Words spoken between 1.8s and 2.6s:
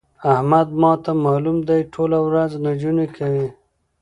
ټوله ورځ